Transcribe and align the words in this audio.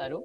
Allô. 0.00 0.24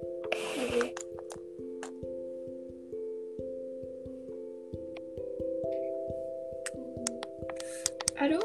Allô 8.16 8.40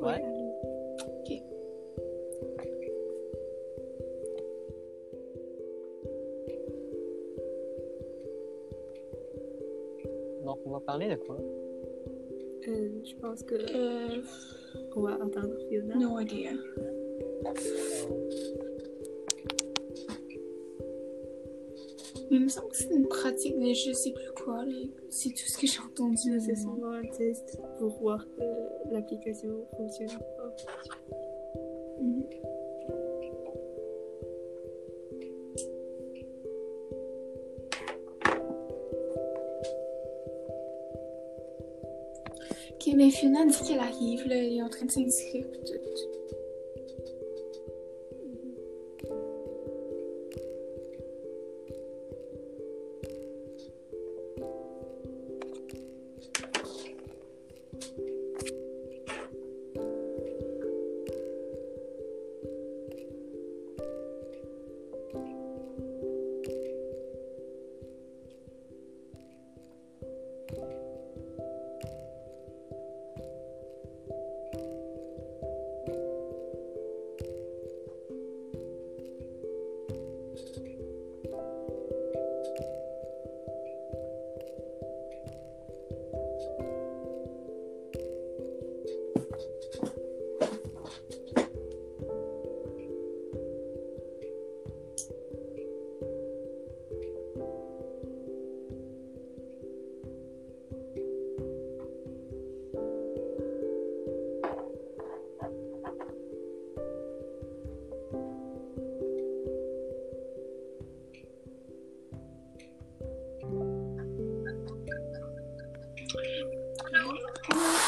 Ouais. 0.00 0.22
Ok. 1.02 1.42
Donc 10.44 10.60
on 10.64 10.70
va 10.70 10.78
parler 10.78 11.08
de 11.08 11.16
quoi? 11.16 11.38
Euh, 12.68 12.88
je 13.02 13.16
pense 13.16 13.42
que 13.42 13.56
euh. 13.56 14.22
on 14.94 15.00
va. 15.00 15.18
No 15.98 16.20
idea. 16.20 16.52
Euh, 16.52 18.59
il 22.30 22.40
me 22.40 22.48
semble 22.48 22.68
que 22.68 22.76
c'est 22.76 22.90
une 22.94 23.08
pratique, 23.08 23.54
mais 23.58 23.74
je 23.74 23.92
sais 23.92 24.12
plus 24.12 24.44
quoi. 24.44 24.64
C'est 25.08 25.30
tout 25.30 25.46
ce 25.46 25.58
que 25.58 25.66
j'ai 25.66 25.80
entendu. 25.80 26.40
C'est 26.40 26.56
souvent 26.56 26.92
un 26.92 27.02
test 27.02 27.58
pour 27.78 27.90
voir 28.00 28.26
que 28.36 28.92
l'application 28.92 29.66
fonctionne. 29.76 30.08
Ok, 42.72 42.94
mais 42.96 43.10
Fiona 43.10 43.44
dit 43.44 43.58
qu'elle 43.66 43.78
arrive, 43.78 44.26
là, 44.26 44.36
elle 44.36 44.54
est 44.54 44.62
en 44.62 44.68
train 44.68 44.86
de 44.86 44.90
s'inscrire. 44.90 45.46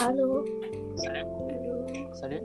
Allô? 0.03 0.45
Salut. 0.97 1.27
Allô? 1.49 2.15
Salut. 2.15 2.43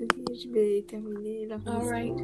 Ok, 0.00 0.14
je 0.32 0.48
vais 0.54 0.84
terminer 0.88 1.46
la 1.46 1.56
Alright. 1.66 2.16